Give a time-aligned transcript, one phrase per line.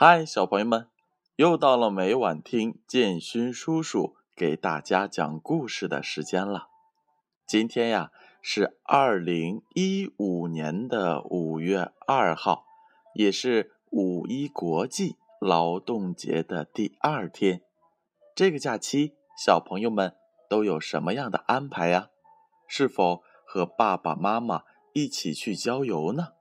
[0.00, 0.86] 嗨，小朋友们，
[1.34, 6.68] 又到了每晚听建勋叔叔给大家讲故事的时间了。
[7.44, 12.64] 今天呀是二零一五年的五月二号，
[13.12, 17.62] 也是五一国际劳动节的第二天。
[18.36, 20.14] 这个假期，小朋友们
[20.48, 22.10] 都有什么样的安排呀？
[22.68, 24.62] 是否和爸爸妈妈
[24.92, 26.34] 一起去郊游呢？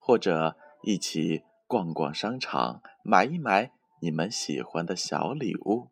[0.00, 1.44] 或者一起？
[1.74, 5.88] 逛逛商场，买一买你们喜欢的小礼物。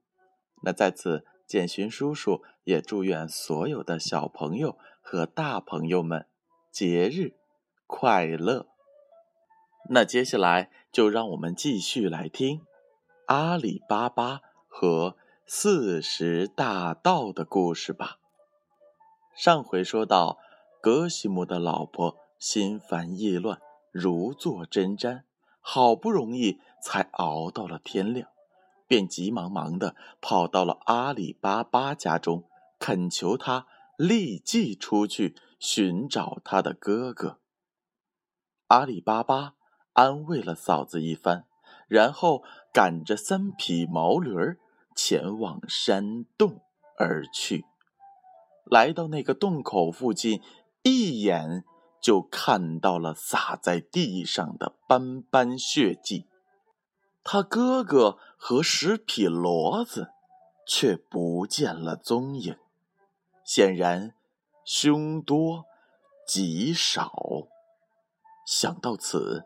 [0.62, 6.28] 那在此，建勋叔叔也祝愿所有的小朋友和大朋友们
[6.70, 7.34] 节日
[7.88, 8.68] 快乐。
[9.90, 12.60] 那接下来就让我们继续来听
[13.26, 15.16] 阿里巴巴和
[15.48, 18.20] 四十大盗的故事吧。
[19.34, 20.38] 上回说到，
[20.80, 25.22] 格西姆的老婆心烦意乱，如坐针毡。
[25.62, 28.28] 好不容易才熬到了天亮，
[28.86, 32.44] 便急忙忙的跑到了阿里巴巴家中，
[32.78, 37.38] 恳求他立即出去寻找他的哥哥。
[38.66, 39.54] 阿里巴巴
[39.92, 41.46] 安慰了嫂子一番，
[41.86, 44.58] 然后赶着三匹毛驴儿
[44.96, 46.60] 前往山洞
[46.98, 47.64] 而去。
[48.64, 50.42] 来到那个洞口附近，
[50.82, 51.64] 一眼。
[52.02, 56.26] 就看到了洒在地上的斑斑血迹，
[57.22, 60.10] 他哥哥和十匹骡子
[60.66, 62.58] 却不见了踪影，
[63.44, 64.16] 显然
[64.64, 65.64] 凶多
[66.26, 67.12] 吉少。
[68.44, 69.44] 想到此，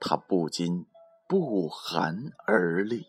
[0.00, 0.84] 他不禁
[1.28, 3.06] 不寒而栗。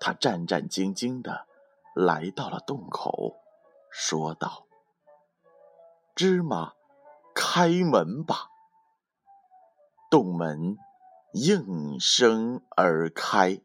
[0.00, 1.46] 他战战兢兢的
[1.94, 3.36] 来到了洞口，
[3.88, 4.66] 说道
[6.16, 6.72] ：“芝麻。”
[7.56, 8.48] 开门吧！
[10.10, 10.76] 洞门
[11.34, 13.60] 应声而开。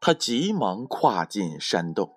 [0.00, 2.14] 他急忙跨进山洞，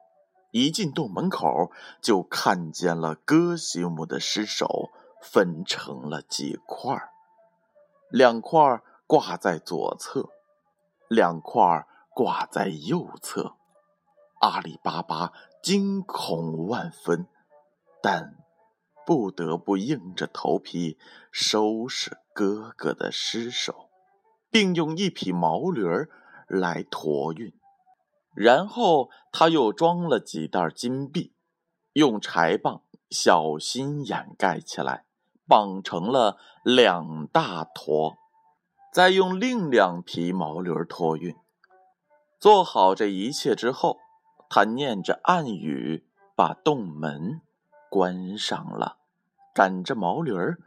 [0.52, 7.12] 一进洞门口，就看见了哥西姆的尸首分成了几块
[8.10, 10.30] 两块挂在左侧，
[11.10, 13.58] 两块挂在右侧。
[14.40, 17.28] 阿里巴巴惊恐万分，
[18.02, 18.45] 但。
[19.06, 20.98] 不得不硬着头皮
[21.32, 23.90] 收拾哥哥的尸首，
[24.50, 26.10] 并用一匹毛驴儿
[26.48, 27.54] 来驮运。
[28.34, 31.34] 然后他又装了几袋金币，
[31.94, 35.06] 用柴棒小心掩盖起来，
[35.48, 38.18] 绑成了两大坨，
[38.92, 41.36] 再用另两匹毛驴儿托运。
[42.40, 44.00] 做好这一切之后，
[44.50, 46.06] 他念着暗语，
[46.36, 47.42] 把洞门。
[47.90, 48.98] 关上了，
[49.54, 50.58] 赶着毛驴儿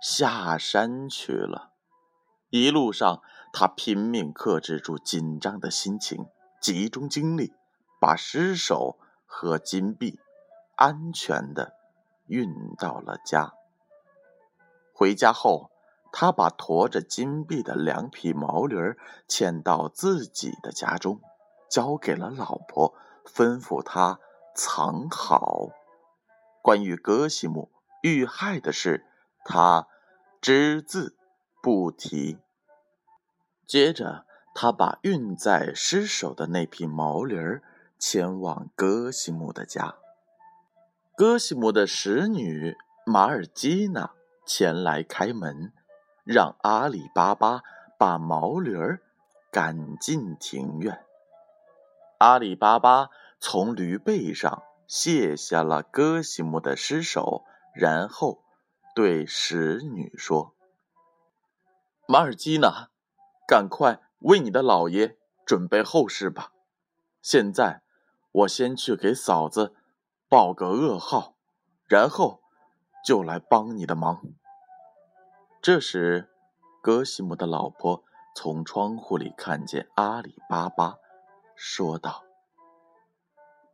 [0.00, 1.70] 下山去了。
[2.50, 3.22] 一路上，
[3.52, 6.26] 他拼命克制住紧张的心情，
[6.60, 7.52] 集中精力，
[8.00, 10.18] 把尸首和金币
[10.76, 11.74] 安全的
[12.26, 13.52] 运到了家。
[14.92, 15.70] 回家后，
[16.12, 18.98] 他把驮着金币的两匹毛驴儿
[19.28, 21.20] 牵到自己的家中，
[21.70, 22.94] 交给了老婆，
[23.24, 24.18] 吩咐他
[24.54, 25.68] 藏好。
[26.62, 27.70] 关于格西姆
[28.02, 29.06] 遇害的事，
[29.44, 29.86] 他
[30.40, 31.16] 只字
[31.62, 32.38] 不提。
[33.66, 37.62] 接着，他把运载尸首的那匹毛驴儿
[37.98, 39.96] 牵往格西姆的家。
[41.16, 44.12] 格西姆的使女马尔基娜
[44.46, 45.72] 前来开门，
[46.24, 47.62] 让阿里巴巴
[47.98, 49.00] 把毛驴儿
[49.50, 51.04] 赶进庭院。
[52.18, 54.62] 阿里巴巴从驴背上。
[54.92, 57.44] 卸下了哥西姆的尸首，
[57.76, 58.42] 然后
[58.92, 60.56] 对使女说
[62.08, 62.90] ：“马尔基娜，
[63.46, 66.50] 赶快为你的老爷准备后事吧。
[67.22, 67.82] 现在
[68.32, 69.76] 我先去给嫂子
[70.28, 71.36] 报个噩耗，
[71.86, 72.42] 然后
[73.06, 74.20] 就来帮你的忙。”
[75.62, 76.28] 这时，
[76.82, 78.02] 哥西姆的老婆
[78.34, 80.96] 从窗户里看见阿里巴巴，
[81.54, 82.24] 说道：“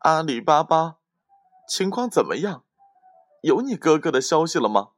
[0.00, 0.98] 阿里巴巴。”
[1.66, 2.64] 情况怎么样？
[3.42, 4.90] 有你哥哥的消息了吗？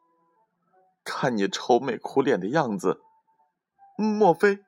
[1.05, 3.00] 看你愁眉苦脸的样子，
[3.97, 4.61] 莫非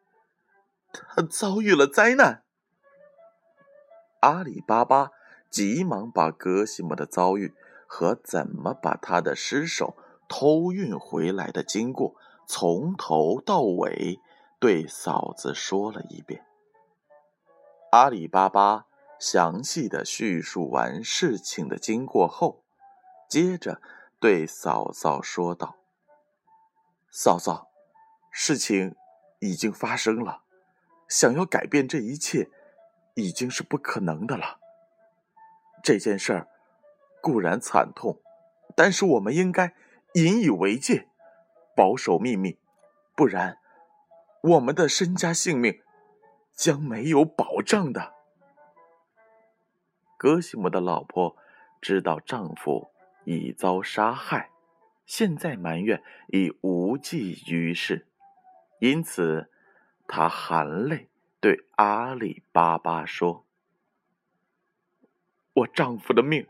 [0.93, 2.43] 他遭遇了灾难？
[4.20, 5.11] 阿里巴巴
[5.50, 7.55] 急忙把格西姆的遭遇
[7.87, 9.97] 和怎么把他的尸首
[10.29, 12.14] 偷运回来的经过，
[12.47, 14.19] 从头到尾
[14.58, 16.44] 对嫂子说了一遍。
[17.93, 18.87] 阿里巴巴。
[19.20, 22.64] 详细的叙述完事情的经过后，
[23.28, 23.82] 接着
[24.19, 25.76] 对嫂嫂说道
[27.12, 27.69] ：“嫂嫂，
[28.31, 28.96] 事情
[29.40, 30.43] 已经发生了，
[31.06, 32.49] 想要改变这一切，
[33.14, 34.58] 已经是不可能的了。
[35.82, 36.49] 这件事儿
[37.20, 38.23] 固然惨痛，
[38.75, 39.75] 但是我们应该
[40.14, 41.08] 引以为戒，
[41.76, 42.58] 保守秘密，
[43.14, 43.58] 不然
[44.44, 45.82] 我们的身家性命
[46.55, 48.19] 将没有保障的。
[50.20, 51.34] 戈西姆的老婆
[51.81, 52.90] 知道丈夫
[53.25, 54.50] 已遭杀害，
[55.06, 58.06] 现在埋怨已无济于事，
[58.81, 59.50] 因此
[60.06, 61.08] 她含泪
[61.40, 63.46] 对阿里巴巴说。
[65.55, 66.46] 我丈夫的命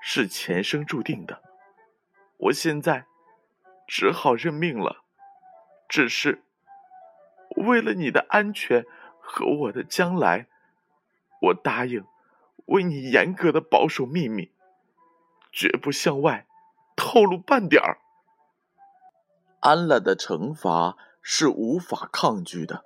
[0.00, 1.42] 是前生注定的，
[2.36, 3.06] 我现在
[3.88, 5.02] 只好认命了。
[5.88, 6.44] 只是
[7.56, 8.86] 为了你的安全
[9.18, 10.46] 和我的将来，
[11.42, 12.04] 我答应
[12.66, 14.52] 为你严格的保守秘密，
[15.52, 16.46] 绝不向外
[16.96, 17.98] 透露半点儿。
[19.60, 22.84] 安了的惩罚是无法抗拒的。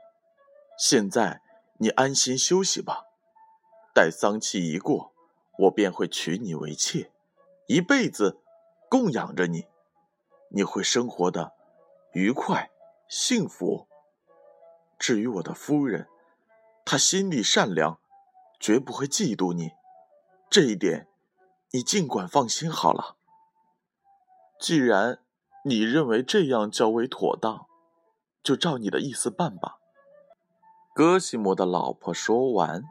[0.79, 1.43] 现在
[1.79, 3.05] 你安心休息吧，
[3.95, 5.13] 待丧期一过。
[5.59, 7.11] 我便会娶你为妾，
[7.67, 8.41] 一辈子
[8.89, 9.67] 供养着你，
[10.51, 11.53] 你会生活的
[12.13, 12.71] 愉快
[13.09, 13.89] 幸福。
[15.01, 16.07] 至于我的夫人，
[16.85, 17.99] 她心地善良，
[18.61, 19.73] 绝不会嫉妒你，
[20.51, 21.09] 这一点
[21.73, 23.17] 你尽管放心好了。
[24.61, 25.21] 既然
[25.65, 27.67] 你认为这样较为妥当，
[28.43, 29.79] 就照你的意思办吧。
[30.95, 32.83] 戈西姆的老婆说完，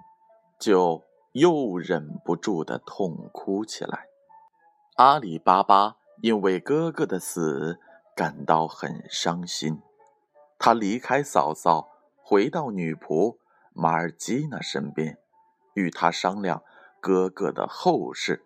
[0.60, 1.06] 就。
[1.34, 4.08] 又忍不住的痛哭起来。
[4.96, 7.80] 阿里巴巴因为哥哥的死
[8.16, 9.80] 感到很伤心，
[10.58, 11.90] 他离开嫂嫂，
[12.24, 13.38] 回到女仆
[13.72, 15.20] 马尔基娜身边，
[15.78, 16.64] 与他商量
[17.00, 18.44] 哥哥的后事。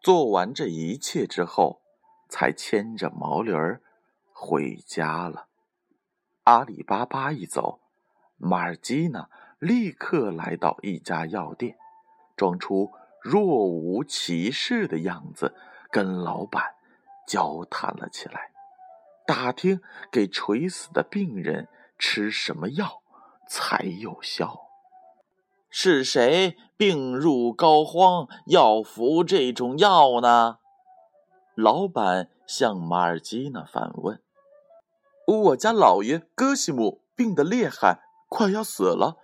[0.00, 1.82] 做完这一切之后，
[2.28, 3.82] 才牵着毛驴儿
[4.32, 5.48] 回家了。
[6.44, 7.80] 阿里巴巴一走，
[8.36, 9.28] 马尔基娜
[9.58, 11.76] 立刻来到一家药店。
[12.36, 15.54] 装出若无其事的样子，
[15.90, 16.74] 跟老板
[17.26, 18.52] 交谈了起来，
[19.26, 19.80] 打听
[20.12, 21.68] 给垂死的病人
[21.98, 23.02] 吃什么药
[23.48, 24.71] 才有效。
[25.72, 30.58] 是谁病入膏肓要服这种药呢？
[31.56, 34.22] 老板向马尔基娜反问。
[35.26, 39.16] 我家老爷戈西姆病得厉害，快要死了。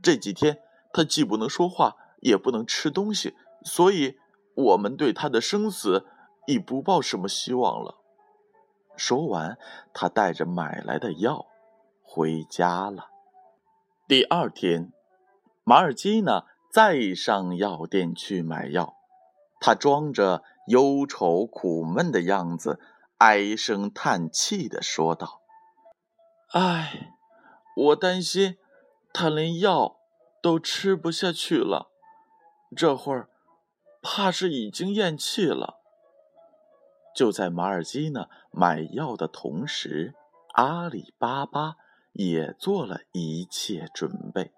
[0.00, 0.62] 这几天
[0.94, 1.96] 他既不能说话。
[2.20, 4.16] 也不能吃东西，所以
[4.54, 6.06] 我们对他的生死
[6.46, 7.98] 已不抱什么希望了。
[8.96, 9.58] 说完，
[9.92, 11.46] 他带着买来的药
[12.02, 13.10] 回家了。
[14.08, 14.92] 第二天，
[15.68, 18.94] 马尔基娜再上药店去买药，
[19.58, 22.78] 他装着忧愁苦闷的样子，
[23.18, 25.42] 唉声叹气的说道
[26.54, 27.14] ：“唉，
[27.74, 28.58] 我担心
[29.12, 29.96] 他连药
[30.40, 31.90] 都吃不下去了。”
[32.76, 33.28] 这会儿，
[34.00, 35.80] 怕是已经咽气了。
[37.12, 40.14] 就在马尔基娜买药的同时，
[40.52, 41.74] 阿里巴巴
[42.12, 44.52] 也做了一切准备。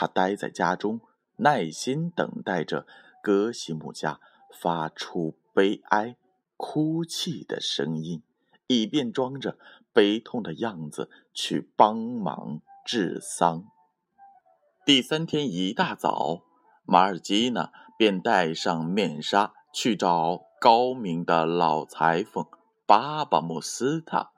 [0.00, 1.00] 他待在家中，
[1.38, 2.86] 耐心等待着
[3.20, 4.20] 戈西姆家
[4.54, 6.14] 发出悲哀、
[6.56, 8.22] 哭泣的声音，
[8.68, 9.58] 以便装着
[9.92, 13.64] 悲痛的样子去帮忙治丧。
[14.86, 16.44] 第三天一大早。
[16.84, 22.46] 马尔基娜便戴上面纱去找高明的老裁缝
[22.86, 24.30] 巴巴穆斯塔。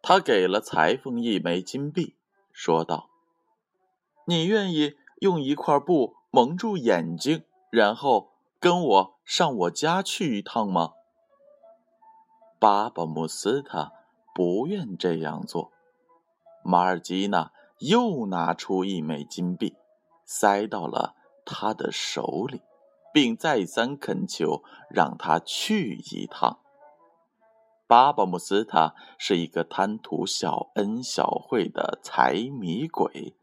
[0.00, 2.14] 他给了裁缝一枚金币，
[2.52, 3.10] 说道
[4.28, 8.28] ：“你愿意用一块布蒙住眼睛，然后
[8.60, 10.92] 跟我上我家去一趟吗？”
[12.60, 13.92] 巴巴姆斯塔
[14.34, 15.72] 不愿这样做。
[16.62, 19.74] 马尔基娜又拿出一枚金币，
[20.24, 21.14] 塞到了。
[21.50, 22.60] 他的手里，
[23.10, 26.58] 并再三恳求让他去一趟。
[27.86, 33.34] 巴巴姆斯塔是一个贪图小恩小惠的财迷鬼，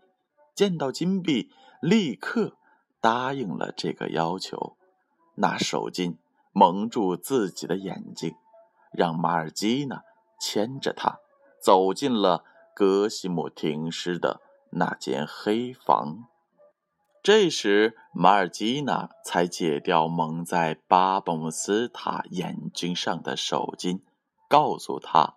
[0.55, 2.57] 见到金币，立刻
[3.01, 4.77] 答应了这个要求，
[5.35, 6.15] 拿手巾
[6.53, 8.33] 蒙住自己的眼睛，
[8.91, 10.03] 让马尔基娜
[10.39, 11.19] 牵着他
[11.61, 16.29] 走进了格西姆停尸的那间黑房。
[17.21, 24.01] 这时，马尔基娜才解掉蒙在巴布姆斯塔眼睛上的手巾，
[24.47, 25.35] 告诉他：“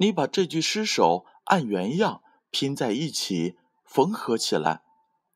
[0.00, 3.58] 你把这具尸首按原样拼在一起，
[3.88, 4.82] 缝合起来，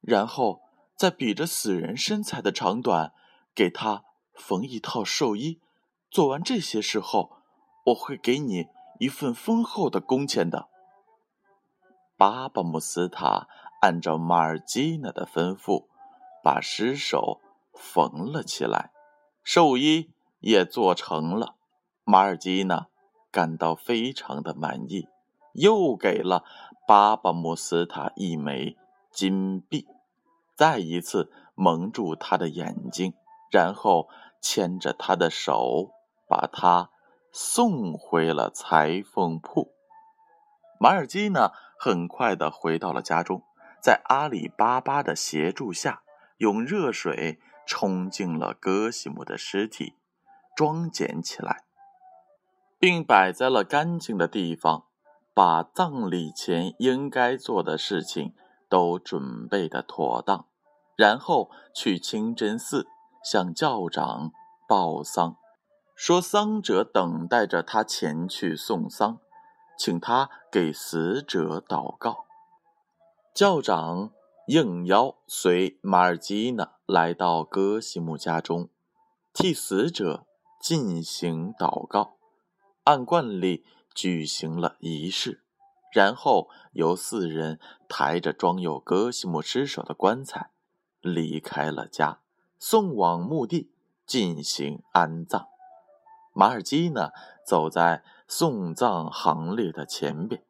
[0.03, 0.61] 然后
[0.95, 3.13] 再比着死人身材的长短，
[3.55, 4.05] 给他
[4.35, 5.61] 缝一套寿衣。
[6.11, 7.39] 做完这些事后，
[7.87, 8.67] 我会给你
[9.01, 10.69] 一份丰厚的工钱的。”
[12.19, 13.49] 巴巴姆斯塔
[13.81, 15.87] 按照马尔基娜的吩咐，
[16.45, 17.41] 把尸首
[17.73, 18.93] 缝了起来，
[19.43, 21.57] 寿衣也做成了。
[22.05, 22.89] 马尔基娜
[23.31, 25.09] 感到非常的满意，
[25.55, 26.45] 又给了
[26.93, 28.77] 巴巴姆斯塔一枚
[29.11, 29.89] 金币，
[30.55, 33.15] 再一次蒙住他的眼睛，
[33.51, 34.11] 然后
[34.43, 35.93] 牵着他的手，
[36.29, 36.91] 把他
[37.33, 39.73] 送回了裁缝铺。
[40.79, 43.43] 马尔基呢很快的回到了家中，
[43.83, 46.03] 在阿里巴巴的协助下，
[46.37, 49.95] 用热水冲净了戈西姆的尸体，
[50.55, 51.65] 装捡起来。
[52.79, 54.89] 并摆在了干净的地方，
[55.35, 58.35] 把葬礼前应该做的事情
[58.69, 60.47] 都准备的妥当，
[60.97, 62.87] 然后去清真寺
[63.25, 64.31] 向教长
[64.69, 65.37] 报丧，
[65.95, 69.19] 说丧者等待着他前去送丧，
[69.79, 72.27] 请他给死者祷告。
[73.35, 74.11] 教长
[74.49, 78.69] 应邀随马尔基娜来到戈西姆家中，
[79.33, 80.27] 替死者
[80.61, 82.17] 进行祷告。
[82.85, 85.43] 按惯例举行了仪式，
[85.93, 90.51] 然后由四人抬着装有格西姆尸首的棺材
[91.01, 92.21] 离开了家，
[92.59, 93.73] 送往墓地
[94.07, 95.49] 进行安葬。
[96.35, 97.11] 马尔基呢，
[97.47, 100.43] 走在送葬行列的前边，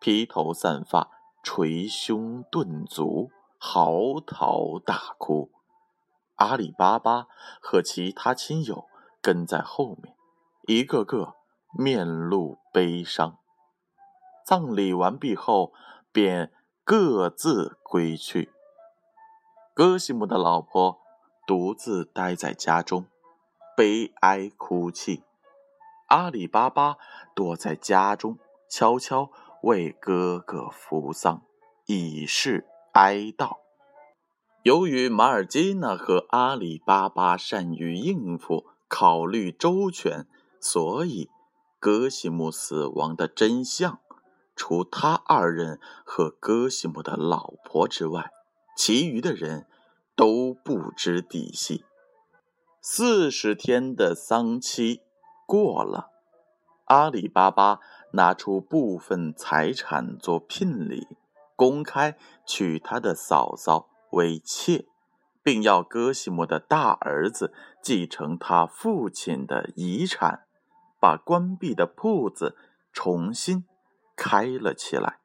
[0.00, 1.10] 披头散发，
[1.44, 5.52] 捶胸顿足，嚎啕大哭。
[6.34, 7.28] 阿里巴巴
[7.60, 8.86] 和其他亲友
[9.22, 10.16] 跟在后面，
[10.66, 11.37] 一个个。
[11.76, 13.38] 面露悲伤。
[14.46, 15.72] 葬礼完毕后，
[16.10, 16.50] 便
[16.84, 18.50] 各自归去。
[19.74, 20.98] 戈西姆的老婆
[21.46, 23.06] 独自待在家中，
[23.76, 25.22] 悲哀哭泣。
[26.06, 26.96] 阿里巴巴
[27.34, 28.38] 躲在家中，
[28.70, 29.30] 悄悄
[29.62, 31.42] 为哥哥扶丧，
[31.86, 33.58] 以示哀悼。
[34.62, 40.26] 由于马尔基娜和阿里巴巴善于应付，考虑周全，
[40.60, 41.30] 所以。
[41.80, 44.00] 戈西姆死亡的真相，
[44.56, 48.32] 除他二人和戈西姆的老婆之外，
[48.76, 49.68] 其余的人
[50.16, 51.84] 都不知底细。
[52.80, 55.02] 四十天的丧期
[55.46, 56.10] 过了，
[56.86, 57.78] 阿里巴巴
[58.12, 61.06] 拿出部分财产做聘礼，
[61.54, 64.86] 公开娶他的嫂嫂为妾，
[65.44, 70.47] 并要戈西姆的大儿子继承他父亲的遗产。
[71.00, 72.56] 把关闭的铺子
[72.92, 73.64] 重新
[74.16, 75.18] 开了起来。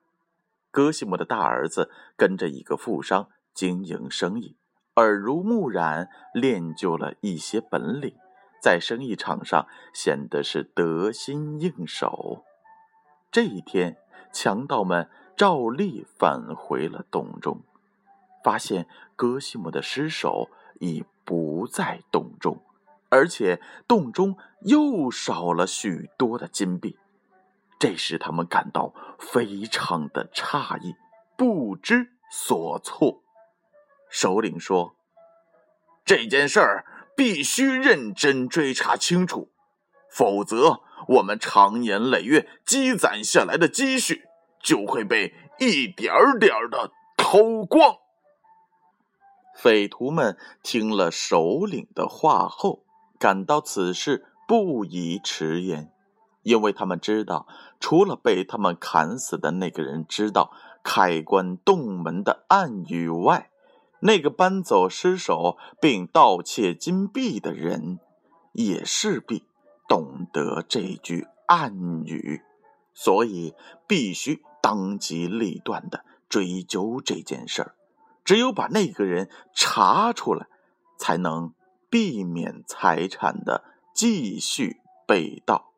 [0.71, 4.55] 戈西姆的大儿子跟着一个富商经营生意，
[4.95, 8.15] 耳濡目染，练就了一些本领，
[8.61, 12.43] 在生意场上显得是得心应手。
[13.31, 13.97] 这一天，
[14.31, 17.61] 强盗们照例返回了洞中，
[18.43, 20.49] 发现戈西姆的尸首
[20.79, 22.59] 已不在洞中。
[23.13, 26.97] 而且洞中又少了许多的金币，
[27.77, 30.95] 这使他们感到非常的诧异，
[31.37, 33.21] 不知所措。
[34.09, 34.95] 首领说
[36.03, 39.51] ：“这件事儿必须认真追查清楚，
[40.09, 44.23] 否则我们长年累月积攒下来的积蓄
[44.59, 47.97] 就会被一点点的偷光。”
[49.55, 52.83] 匪徒们听了首领的话后。
[53.23, 55.89] 感到此事不宜迟延，
[56.41, 57.47] 因为他们知道，
[57.79, 60.51] 除了被他们砍死的那个人知道
[60.83, 63.49] 开关洞门的暗语外，
[64.01, 68.01] 那个搬走尸首并盗窃金币的人
[68.51, 69.45] 也势必
[69.87, 72.41] 懂得这句暗语，
[72.93, 73.53] 所以
[73.87, 77.75] 必须当机立断的追究这件事儿。
[78.25, 80.47] 只有把那个人查出来，
[80.97, 81.53] 才能。
[81.93, 85.73] 避免财产的继续被盗，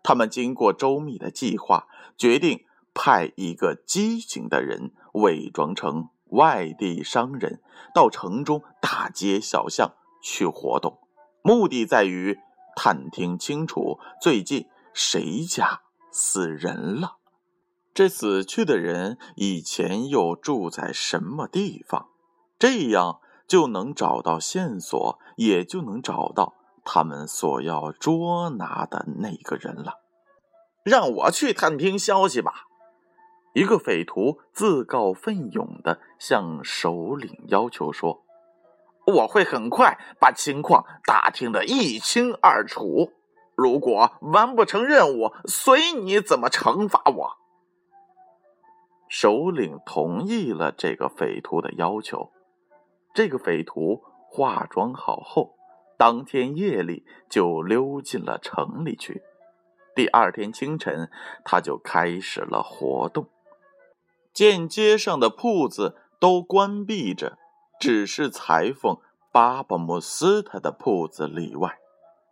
[0.00, 7.60] 他们经过周密的计划，决定派一个机警的人伪装成外地商人，
[7.92, 11.00] 到城中大街小巷去活动，
[11.42, 12.38] 目的在于
[12.76, 15.80] 探听清楚最近谁家
[16.12, 17.16] 死人了，
[17.92, 22.10] 这死去的人以前又住在什么地方，
[22.60, 23.18] 这样。
[23.46, 30.00] 就能找到线索，也就能找到他们所要捉拿的那个人了。
[30.84, 32.66] 让我去探听消息吧！
[33.54, 38.24] 一个匪徒自告奋勇的向首领要求说
[39.06, 43.12] ：“我会很快把情况打听得一清二楚。
[43.54, 47.36] 如果完不成任务，随你怎么惩罚我。”
[49.06, 52.32] 首领同意了这个匪徒的要求。
[53.14, 55.54] 这个匪徒化妆好后，
[55.96, 59.22] 当天夜里就溜进了城里去。
[59.94, 61.10] 第二天清晨，
[61.44, 63.28] 他就开始了活动。
[64.32, 67.36] 见街上的铺子都关闭着，
[67.78, 68.96] 只是裁缝
[69.30, 71.78] 巴巴姆斯特的铺子例外。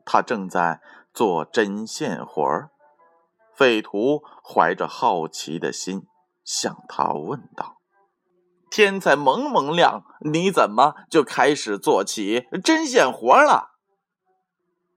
[0.07, 0.81] 他正在
[1.13, 2.71] 做针线活儿。
[3.55, 6.07] 匪徒怀着好奇的心
[6.43, 7.77] 向他问道
[8.71, 13.73] ：“天才蒙蒙亮，你怎么就开始做起针线活了？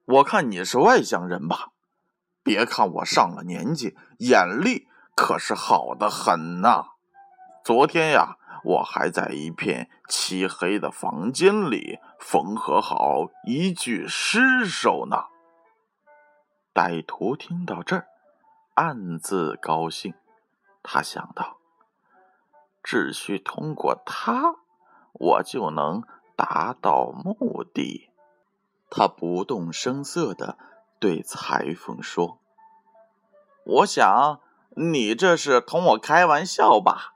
[0.06, 1.72] 我看你是外乡人吧？
[2.44, 6.90] 别看我上了年纪，眼力可是好的很呐。
[7.64, 15.26] 昨天呀，我还在一片漆黑的房间里缝合好一具尸首呢。”
[16.76, 18.08] 歹徒听到这儿。
[18.76, 20.14] 暗自高兴，
[20.82, 21.58] 他想到：
[22.84, 24.56] 只需通过他，
[25.14, 26.04] 我就能
[26.36, 28.10] 达到目的。
[28.90, 30.58] 他不动声色的
[31.00, 32.40] 对裁缝说
[33.66, 34.42] ：“我想
[34.76, 37.14] 你这是同我开玩笑吧？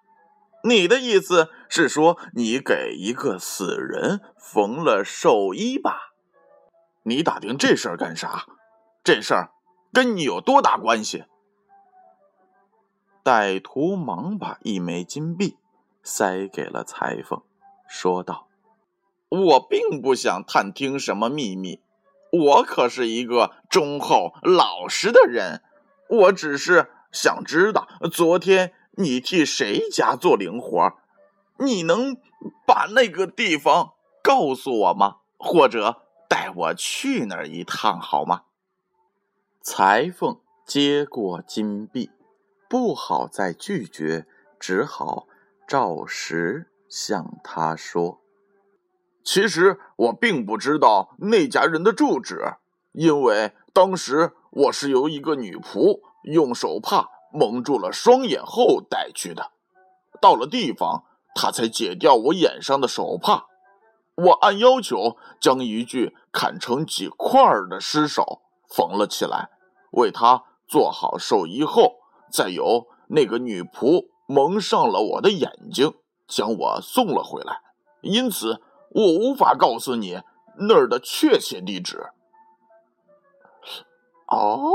[0.63, 6.13] 你的意思是说你给一个死人缝了寿衣吧？
[7.03, 8.47] 你打听这事儿干啥？
[9.03, 9.51] 这事儿
[9.93, 11.25] 跟你有多大关系？”
[13.27, 15.57] 歹徒忙把一枚金币
[16.01, 17.41] 塞给了裁缝，
[17.85, 18.47] 说道
[19.27, 21.81] ：“我并不想探听什么秘密，
[22.31, 25.61] 我可是一个忠厚老实的人。
[26.07, 30.93] 我只是想知道，昨天你替谁家做零活？
[31.59, 32.15] 你能
[32.65, 35.17] 把那个地方告诉我吗？
[35.37, 38.43] 或者带我去那儿一趟好吗？”
[39.61, 42.09] 裁缝接过金币。
[42.69, 44.27] 不好再拒绝，
[44.59, 45.27] 只好
[45.67, 48.19] 照实向他说
[49.23, 52.55] ：“其实我并不知道那家人的住址，
[52.91, 59.51] 因为当时我是由一个女仆用手帕蒙住了双眼后带去的。
[60.19, 63.45] 到了地方，她才解掉我眼上的手帕。
[64.15, 69.51] 我按要求将一具砍成几块的尸首缝了起来，
[69.91, 71.99] 为他做好寿衣后。”
[72.31, 75.93] 再由那个女仆蒙上了我的眼睛，
[76.27, 77.61] 将我送了回来。
[78.01, 78.61] 因此，
[78.91, 80.21] 我无法告诉你
[80.57, 82.11] 那儿的确切地址。
[84.27, 84.71] 哦，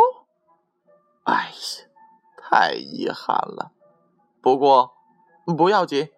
[1.24, 1.88] 哎呀，
[2.36, 3.72] 太遗憾了。
[4.40, 4.92] 不过
[5.56, 6.08] 不要紧，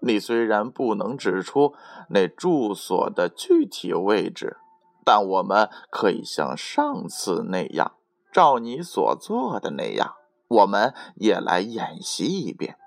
[0.00, 1.74] 你虽然不能指出
[2.08, 4.56] 那住所的具体位置，
[5.04, 7.92] 但我们可以像上次那样，
[8.32, 10.16] 照你所做的那样。
[10.48, 12.78] 我们也来演习一遍，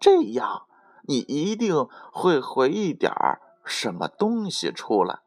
[0.00, 0.66] 这样
[1.02, 5.20] 你一定会回忆点儿什么东西出来。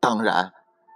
[0.00, 0.52] 当然，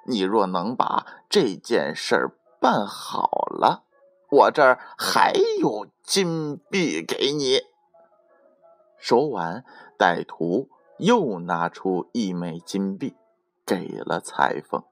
[0.07, 3.83] 你若能把这件事儿办好了，
[4.31, 7.61] 我这儿还有金币给你。
[8.97, 9.65] 说完，
[9.99, 13.17] 歹徒又拿出一枚金币，
[13.67, 14.85] 给了裁缝。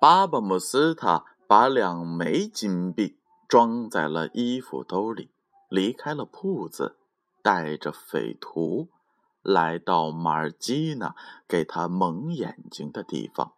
[0.00, 3.19] 巴巴姆斯塔把两枚金币。
[3.50, 5.32] 装在了衣服兜里，
[5.68, 7.00] 离开了铺子，
[7.42, 8.90] 带着匪徒
[9.42, 11.16] 来到马尔基娜
[11.48, 13.54] 给他蒙眼睛的地方，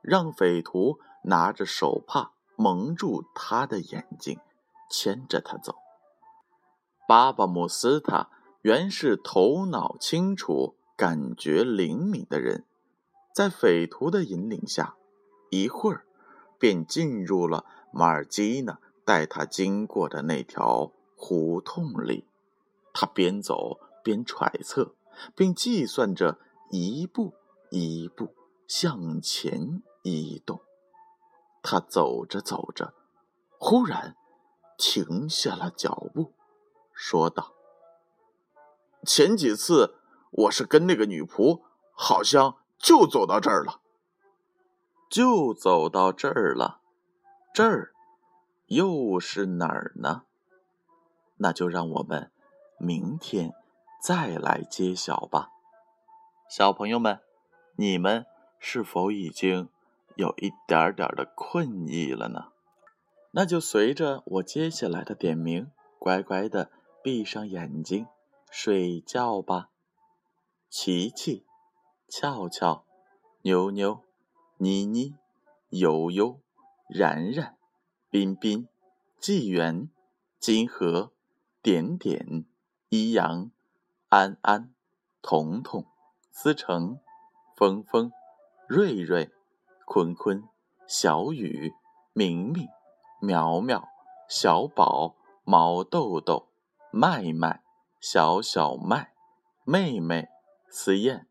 [0.00, 4.38] 让匪徒拿着手帕蒙住他的眼睛，
[4.88, 5.74] 牵着他走。
[7.08, 8.30] 巴巴姆斯塔
[8.62, 12.64] 原是头脑清楚、感觉灵敏的人，
[13.34, 14.94] 在匪徒的引领下，
[15.50, 16.06] 一会儿
[16.60, 18.78] 便进入了马尔基娜。
[19.06, 22.26] 带他经过的那条胡同里，
[22.92, 24.96] 他边走边揣测，
[25.36, 26.40] 并计算着
[26.70, 27.32] 一步
[27.70, 28.34] 一步
[28.66, 30.60] 向前移动。
[31.62, 32.94] 他走着走着，
[33.58, 34.16] 忽然
[34.76, 36.34] 停下了脚步，
[36.92, 37.54] 说道
[39.06, 39.94] ：“前几次
[40.32, 43.80] 我是跟那个女仆，好像就走到这儿了，
[45.08, 46.80] 就走到这儿了，
[47.54, 47.92] 这儿。”
[48.66, 50.24] 又是哪儿呢？
[51.36, 52.30] 那就让我们
[52.78, 53.52] 明天
[54.02, 55.50] 再来揭晓吧。
[56.48, 57.20] 小朋友们，
[57.76, 58.26] 你们
[58.58, 59.68] 是否已经
[60.16, 62.52] 有一点点的困意了呢？
[63.32, 66.70] 那就随着我接下来的点名，乖乖的
[67.02, 68.06] 闭上眼睛
[68.50, 69.70] 睡觉吧。
[70.68, 71.44] 琪琪、
[72.08, 72.84] 俏俏、
[73.42, 74.02] 妞妞、
[74.56, 75.14] 妮妮、
[75.68, 76.40] 悠悠、
[76.88, 77.56] 然然。
[78.18, 78.66] 彬彬、
[79.20, 79.90] 纪元、
[80.40, 81.12] 金河、
[81.60, 82.46] 点点、
[82.88, 83.50] 一阳、
[84.08, 84.72] 安安、
[85.20, 85.84] 彤彤、
[86.30, 86.98] 思成、
[87.54, 88.10] 峰峰、
[88.66, 89.30] 瑞瑞、
[89.84, 90.42] 坤坤、
[90.86, 91.74] 小雨、
[92.14, 92.66] 明明、
[93.20, 93.86] 苗苗、
[94.30, 96.48] 小宝、毛豆豆、
[96.90, 97.62] 麦麦、
[98.00, 99.12] 小小麦、
[99.64, 100.26] 妹妹、
[100.70, 101.28] 思燕、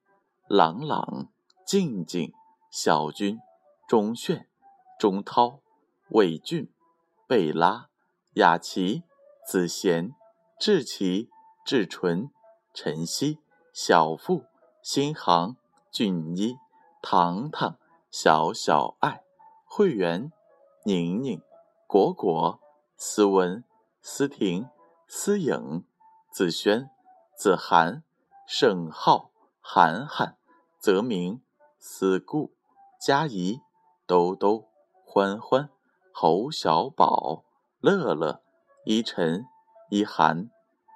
[0.48, 1.30] 朗朗、
[1.66, 2.32] 静静、
[2.70, 3.40] 小军、
[3.88, 4.48] 钟炫、
[5.00, 5.62] 钟涛、
[6.10, 6.72] 魏俊、
[7.28, 7.90] 贝拉、
[8.34, 9.02] 雅琪、
[9.48, 10.14] 子贤、
[10.60, 11.32] 志奇、
[11.66, 12.30] 志纯、
[12.72, 13.40] 晨曦、
[13.74, 14.44] 小富、
[14.84, 15.56] 新航、
[15.92, 16.56] 俊一、
[17.02, 17.80] 糖糖、
[18.12, 19.24] 小小爱、
[19.64, 20.32] 会员、
[20.84, 21.42] 宁宁、
[21.88, 22.60] 果果、
[22.96, 23.64] 思文、
[24.04, 24.70] 思婷、
[25.08, 25.84] 思颖、
[26.32, 26.92] 子轩、
[27.36, 28.04] 子涵、
[28.46, 30.38] 盛浩、涵涵、
[30.78, 31.42] 泽明、
[31.80, 32.54] 思顾、
[33.02, 33.62] 佳怡、
[34.06, 34.68] 兜兜、
[35.04, 35.72] 欢欢、
[36.18, 37.44] 侯小宝、
[37.82, 38.42] 乐乐、
[38.86, 39.46] 依晨、
[39.90, 40.50] 依涵、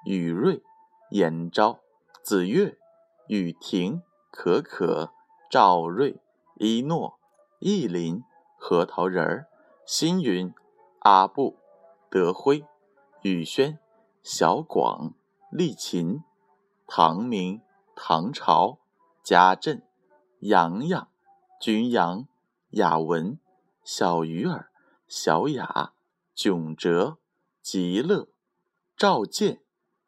[0.06, 0.64] 雨瑞、
[1.10, 1.82] 严昭、
[2.24, 2.78] 子月、
[3.28, 4.02] 雨婷、
[4.32, 5.12] 可可、
[5.52, 6.22] 赵瑞、
[6.56, 7.20] 一诺、
[7.60, 8.24] 意林、
[8.58, 9.48] 核桃仁儿、
[9.86, 10.54] 星云、
[11.00, 11.58] 阿布、
[12.10, 12.66] 德辉、
[13.24, 13.78] 宇轩、
[14.24, 15.14] 小广、
[15.52, 16.24] 丽琴、
[16.88, 17.62] 唐明、
[17.94, 18.78] 唐朝、
[19.22, 19.84] 家振、
[20.40, 21.10] 洋洋、
[21.60, 22.26] 君阳、
[22.70, 23.38] 雅文、
[23.84, 24.69] 小鱼儿、
[25.10, 25.94] 小雅、
[26.36, 27.18] 囧哲、
[27.64, 28.28] 极乐、
[28.96, 29.64] 赵健、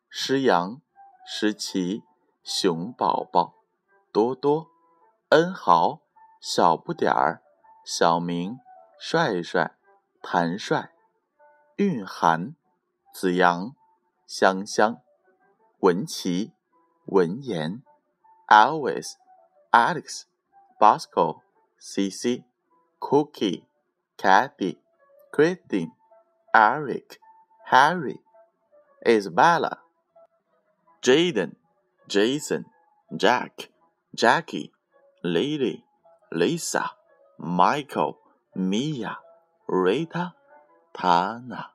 [0.07, 0.79] 诗阳、
[1.25, 2.03] 诗琪、
[2.43, 3.63] 熊宝宝、
[4.11, 4.69] 多多、
[5.29, 6.01] 恩豪、
[6.39, 7.41] 小不点儿、
[7.83, 8.59] 小明、
[8.99, 9.75] 帅帅、
[10.21, 10.91] 谭帅、
[11.77, 12.55] 蕴涵、
[13.11, 13.75] 子阳、
[14.27, 15.01] 香香、
[15.79, 16.51] 文琪、
[17.05, 17.81] 文言、
[18.47, 19.13] Always、
[19.71, 20.25] Alex、
[20.79, 21.41] Bosco、
[21.79, 22.43] CC、
[22.99, 23.63] Cookie、
[24.15, 24.80] Cathy、
[25.41, 25.91] Christine、
[26.53, 27.17] Eric、
[27.65, 28.19] Harry、
[29.03, 29.79] Isabella、
[31.01, 31.55] Jaden、
[32.07, 32.65] Jason、
[33.17, 33.71] Jack、
[34.15, 34.71] Jackie、
[35.23, 35.83] Lily、
[36.31, 36.91] Lisa、
[37.39, 38.17] Michael、
[38.55, 39.17] Mia、
[39.67, 40.33] Rita、
[40.93, 41.71] Tana。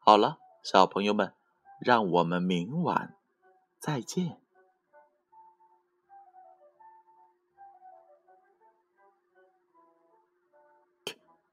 [0.00, 1.32] 好了，小朋友们，
[1.78, 3.16] 让我们明晚
[3.78, 4.36] 再见。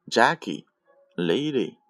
[0.09, 0.65] Jackie、
[1.17, 1.80] lady.